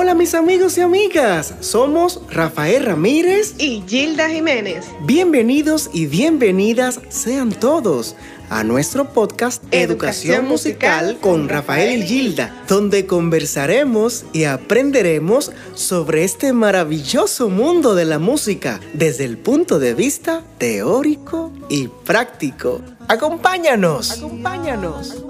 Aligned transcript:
hola 0.00 0.14
mis 0.14 0.34
amigos 0.34 0.78
y 0.78 0.80
amigas, 0.80 1.54
somos 1.58 2.20
Rafael 2.30 2.84
Ramírez 2.84 3.56
y 3.58 3.82
Gilda 3.84 4.28
Jiménez. 4.28 4.86
Bienvenidos 5.00 5.90
y 5.92 6.06
bienvenidas 6.06 7.00
sean 7.08 7.50
todos 7.50 8.14
a 8.48 8.62
nuestro 8.62 9.12
podcast 9.12 9.60
Educación, 9.72 10.46
Musical 10.46 11.18
con 11.20 11.48
Rafael 11.48 12.00
y 12.00 12.06
Gilda, 12.06 12.62
donde 12.68 13.06
conversaremos 13.06 14.24
y 14.32 14.44
aprenderemos 14.44 15.50
sobre 15.74 16.22
este 16.22 16.52
maravilloso 16.52 17.48
mundo 17.48 17.96
de 17.96 18.04
la 18.04 18.20
música 18.20 18.78
desde 18.94 19.24
el 19.24 19.36
punto 19.36 19.80
de 19.80 19.94
vista 19.94 20.44
teórico 20.58 21.52
y 21.68 21.88
práctico. 21.88 22.82
Acompáñanos. 23.08 24.12
Acompáñanos. 24.12 25.24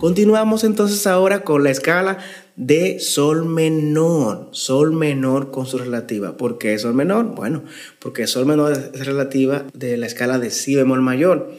Continuamos 0.00 0.64
entonces 0.64 1.06
ahora 1.06 1.42
con 1.42 1.62
la 1.62 1.70
escala 1.70 2.16
de 2.56 3.00
sol 3.00 3.44
menor, 3.44 4.48
sol 4.52 4.94
menor 4.94 5.50
con 5.50 5.66
su 5.66 5.76
relativa. 5.76 6.38
¿Por 6.38 6.56
qué 6.56 6.78
sol 6.78 6.94
menor? 6.94 7.34
Bueno, 7.34 7.64
porque 7.98 8.26
sol 8.26 8.46
menor 8.46 8.72
es 8.72 9.04
relativa 9.04 9.66
de 9.74 9.98
la 9.98 10.06
escala 10.06 10.38
de 10.38 10.50
si 10.50 10.74
bemol 10.74 11.02
mayor. 11.02 11.52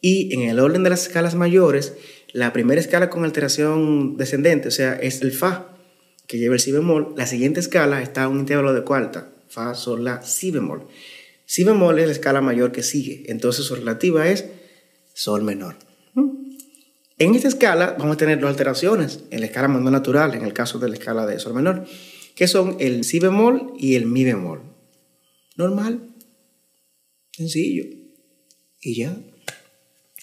Y 0.00 0.32
en 0.32 0.42
el 0.42 0.60
orden 0.60 0.84
de 0.84 0.90
las 0.90 1.08
escalas 1.08 1.34
mayores, 1.34 1.94
la 2.32 2.52
primera 2.52 2.80
escala 2.80 3.10
con 3.10 3.24
alteración 3.24 4.16
descendente, 4.16 4.68
o 4.68 4.70
sea, 4.70 4.92
es 4.92 5.20
el 5.22 5.32
fa, 5.32 5.76
que 6.28 6.38
lleva 6.38 6.54
el 6.54 6.60
si 6.60 6.70
bemol. 6.70 7.12
La 7.16 7.26
siguiente 7.26 7.58
escala 7.58 8.02
está 8.02 8.28
un 8.28 8.38
intervalo 8.38 8.72
de 8.72 8.84
cuarta, 8.84 9.32
fa, 9.48 9.74
sol, 9.74 10.04
la, 10.04 10.22
si 10.22 10.52
bemol. 10.52 10.86
Si 11.44 11.64
bemol 11.64 11.98
es 11.98 12.06
la 12.06 12.12
escala 12.12 12.40
mayor 12.40 12.70
que 12.70 12.84
sigue, 12.84 13.24
entonces 13.26 13.64
su 13.64 13.74
relativa 13.74 14.28
es 14.28 14.46
sol 15.12 15.42
menor. 15.42 15.89
En 17.20 17.34
esta 17.34 17.48
escala 17.48 17.96
vamos 17.98 18.14
a 18.14 18.16
tener 18.16 18.40
dos 18.40 18.48
alteraciones 18.48 19.20
en 19.30 19.40
la 19.40 19.46
escala 19.46 19.68
menor 19.68 19.92
natural, 19.92 20.34
en 20.34 20.42
el 20.42 20.54
caso 20.54 20.78
de 20.78 20.88
la 20.88 20.94
escala 20.94 21.26
de 21.26 21.38
sol 21.38 21.52
menor, 21.52 21.84
que 22.34 22.48
son 22.48 22.78
el 22.80 23.04
si 23.04 23.18
bemol 23.18 23.74
y 23.78 23.94
el 23.96 24.06
mi 24.06 24.24
bemol. 24.24 24.62
Normal, 25.54 26.14
sencillo, 27.30 27.84
y 28.80 28.94
ya. 28.94 29.14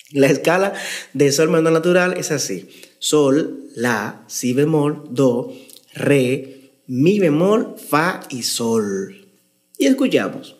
La 0.09 0.25
escala 0.25 0.73
de 1.13 1.31
sol 1.31 1.51
menor 1.51 1.71
natural 1.71 2.17
es 2.17 2.31
así: 2.31 2.67
sol, 2.97 3.69
la, 3.75 4.25
si 4.25 4.53
bemol, 4.53 5.03
do, 5.11 5.53
re, 5.93 6.81
mi 6.87 7.19
bemol, 7.19 7.75
fa 7.77 8.21
y 8.31 8.41
sol. 8.41 9.37
Y 9.77 9.85
escuchamos. 9.85 10.56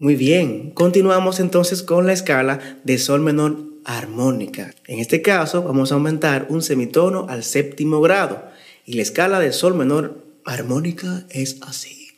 Muy 0.00 0.16
bien, 0.16 0.70
continuamos 0.70 1.40
entonces 1.40 1.82
con 1.82 2.06
la 2.06 2.14
escala 2.14 2.58
de 2.84 2.96
sol 2.96 3.20
menor 3.20 3.58
armónica. 3.84 4.74
En 4.86 4.98
este 4.98 5.20
caso 5.20 5.62
vamos 5.62 5.92
a 5.92 5.96
aumentar 5.96 6.46
un 6.48 6.62
semitono 6.62 7.26
al 7.28 7.44
séptimo 7.44 8.00
grado 8.00 8.42
y 8.86 8.94
la 8.94 9.02
escala 9.02 9.40
de 9.40 9.52
sol 9.52 9.74
menor 9.74 10.24
armónica 10.46 11.26
es 11.28 11.58
así. 11.60 12.08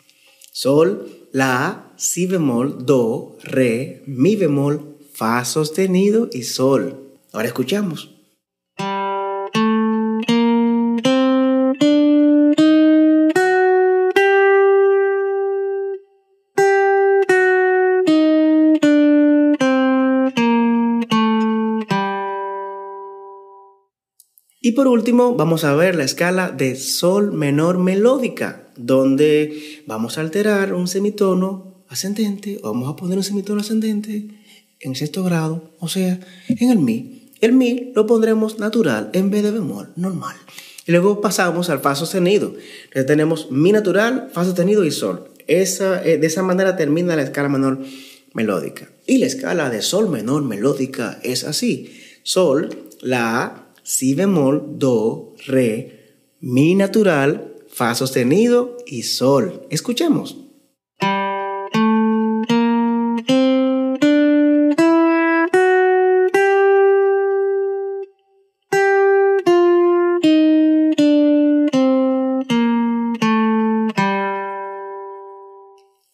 Sol, 0.53 1.09
la, 1.33 1.91
si 1.97 2.27
bemol, 2.27 2.87
do, 2.87 3.37
re, 3.43 4.05
mi 4.07 4.37
bemol, 4.37 4.99
fa 5.13 5.45
sostenido 5.45 6.29
y 6.33 6.45
sol. 6.45 7.01
Ahora 7.33 7.49
escuchamos. 7.49 8.12
Y 24.65 24.73
por 24.73 24.87
último, 24.87 25.35
vamos 25.35 25.65
a 25.65 25.75
ver 25.75 25.97
la 25.97 26.05
escala 26.05 26.51
de 26.51 26.77
sol 26.77 27.33
menor 27.33 27.79
melódica, 27.79 28.69
donde 28.77 29.83
vamos 29.89 30.17
a 30.17 30.21
alterar 30.21 30.73
un 30.73 30.87
semitono 30.87 31.83
ascendente, 31.89 32.61
o 32.63 32.73
vamos 32.73 32.89
a 32.89 32.95
poner 32.95 33.19
un 33.19 33.25
semitono 33.25 33.61
ascendente 33.61 34.29
en 34.79 34.95
sexto 34.95 35.25
grado, 35.25 35.73
o 35.81 35.89
sea, 35.89 36.21
en 36.47 36.71
el 36.71 36.79
mi. 36.79 37.33
El 37.41 37.55
mi 37.55 37.91
lo 37.97 38.07
pondremos 38.07 38.61
natural 38.61 39.11
en 39.15 39.33
vez 39.33 39.43
de 39.43 39.51
bemol, 39.51 39.93
normal. 39.97 40.37
Y 40.87 40.93
luego 40.93 41.21
pasamos 41.21 41.69
al 41.69 41.81
fa 41.81 41.97
sostenido. 41.97 42.55
Entonces 42.85 43.07
tenemos 43.07 43.51
mi 43.51 43.73
natural, 43.73 44.31
fa 44.33 44.45
sostenido 44.45 44.85
y 44.85 44.93
sol. 44.93 45.29
Esa, 45.49 46.05
eh, 46.05 46.19
de 46.19 46.27
esa 46.29 46.45
manera 46.45 46.77
termina 46.77 47.17
la 47.17 47.23
escala 47.23 47.49
menor 47.49 47.81
melódica. 48.33 48.89
Y 49.09 49.19
la 49.19 49.27
escala 49.27 49.71
de 49.71 49.83
sol 49.83 50.09
menor 50.09 50.45
melódica 50.45 51.19
es 51.25 51.43
así. 51.43 52.01
Sol, 52.23 52.91
la, 53.01 53.62
si 53.83 54.15
bemol, 54.15 54.79
do, 54.79 55.35
re, 55.47 56.37
mi 56.41 56.75
natural, 56.75 57.57
fa 57.69 57.95
sostenido 57.95 58.77
y 58.87 59.03
sol. 59.03 59.67
Escuchemos. 59.71 60.39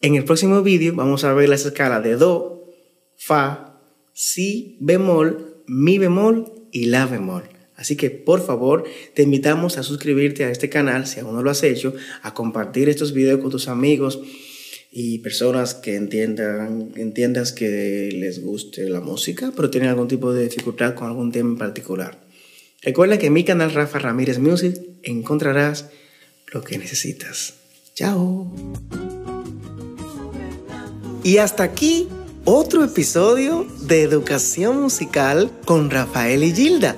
En 0.01 0.15
el 0.15 0.23
próximo 0.23 0.63
vídeo 0.63 0.95
vamos 0.95 1.23
a 1.23 1.33
ver 1.33 1.49
las 1.49 1.65
escalas 1.65 2.03
de 2.03 2.15
do, 2.15 2.65
fa, 3.17 3.81
si 4.13 4.77
bemol, 4.79 5.63
mi 5.67 5.97
bemol 5.97 6.51
y 6.71 6.85
la 6.85 7.05
bemol. 7.05 7.58
Así 7.79 7.95
que 7.95 8.11
por 8.11 8.45
favor 8.45 8.83
te 9.13 9.23
invitamos 9.23 9.77
a 9.77 9.83
suscribirte 9.83 10.43
a 10.43 10.51
este 10.51 10.69
canal 10.69 11.07
si 11.07 11.21
aún 11.21 11.33
no 11.33 11.41
lo 11.41 11.49
has 11.49 11.63
hecho, 11.63 11.93
a 12.21 12.33
compartir 12.33 12.89
estos 12.89 13.13
videos 13.13 13.39
con 13.39 13.51
tus 13.51 13.69
amigos 13.69 14.19
y 14.91 15.19
personas 15.19 15.75
que 15.75 15.95
entiendan, 15.95 16.91
entiendas 16.97 17.53
que 17.53 18.09
les 18.11 18.43
guste 18.43 18.89
la 18.89 18.99
música, 18.99 19.53
pero 19.55 19.69
tienen 19.69 19.89
algún 19.89 20.09
tipo 20.09 20.33
de 20.33 20.43
dificultad 20.43 20.93
con 20.93 21.07
algún 21.07 21.31
tema 21.31 21.51
en 21.51 21.57
particular. 21.57 22.19
Recuerda 22.81 23.17
que 23.17 23.27
en 23.27 23.33
mi 23.33 23.45
canal 23.45 23.71
Rafa 23.71 23.99
Ramírez 23.99 24.39
Music 24.39 24.77
encontrarás 25.03 25.89
lo 26.51 26.61
que 26.61 26.77
necesitas. 26.77 27.53
Chao. 27.95 28.51
Y 31.23 31.37
hasta 31.37 31.63
aquí 31.63 32.09
otro 32.43 32.83
episodio 32.83 33.65
de 33.83 34.01
Educación 34.01 34.81
Musical 34.81 35.49
con 35.63 35.89
Rafael 35.89 36.43
y 36.43 36.53
Gilda. 36.53 36.97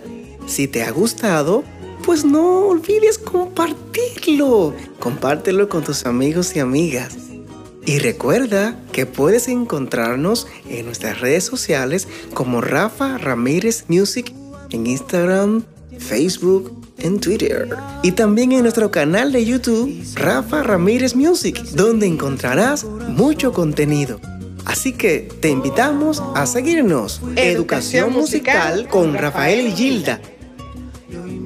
Si 0.51 0.67
te 0.67 0.83
ha 0.83 0.91
gustado, 0.91 1.63
pues 2.03 2.25
no 2.25 2.67
olvides 2.67 3.17
compartirlo. 3.17 4.75
Compártelo 4.99 5.69
con 5.69 5.81
tus 5.81 6.05
amigos 6.05 6.57
y 6.57 6.59
amigas. 6.59 7.15
Y 7.85 7.99
recuerda 7.99 8.77
que 8.91 9.05
puedes 9.05 9.47
encontrarnos 9.47 10.47
en 10.67 10.87
nuestras 10.87 11.21
redes 11.21 11.45
sociales 11.45 12.09
como 12.33 12.59
Rafa 12.59 13.17
Ramírez 13.17 13.85
Music 13.87 14.33
en 14.71 14.87
Instagram, 14.87 15.63
Facebook, 15.99 16.85
en 16.97 17.21
Twitter. 17.21 17.69
Y 18.03 18.11
también 18.11 18.51
en 18.51 18.63
nuestro 18.63 18.91
canal 18.91 19.31
de 19.31 19.45
YouTube, 19.45 20.03
Rafa 20.15 20.63
Ramírez 20.63 21.15
Music, 21.15 21.63
donde 21.75 22.07
encontrarás 22.07 22.83
mucho 22.83 23.53
contenido. 23.53 24.19
Así 24.65 24.91
que 24.91 25.29
te 25.39 25.47
invitamos 25.47 26.21
a 26.35 26.45
seguirnos. 26.45 27.21
Educación, 27.37 28.11
musical 28.11 28.89
con 28.89 29.13
Rafael 29.13 29.67
y 29.67 29.71
Gilda. 29.71 30.19
You. 31.11 31.40